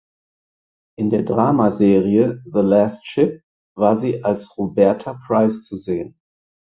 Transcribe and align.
In 0.97 1.11
der 1.11 1.21
Dramaserie 1.21 2.41
"The 2.45 2.61
Last 2.61 3.05
Ship" 3.05 3.39
war 3.77 3.97
sie 3.97 4.23
als 4.23 4.57
Roberta 4.57 5.21
Price 5.27 5.61
zu 5.65 5.77
sehen. 5.77 6.17